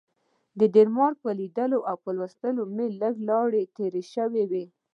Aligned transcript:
د 0.59 0.61
ډنمارک 0.73 1.17
په 1.25 1.31
لیدلو 1.39 1.79
او 1.89 1.97
لوستلو 2.17 2.63
سره 2.67 2.71
مې 2.75 2.87
لږې 3.01 3.23
لاړې 3.29 3.61
تیرې 3.75 4.03
شوې. 4.13 4.63